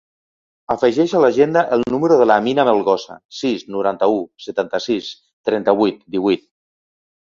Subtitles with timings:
[0.75, 5.15] Afegeix a l'agenda el número de l'Amina Melgosa: sis, noranta-u, setanta-sis,
[5.51, 6.53] trenta-vuit, divuit.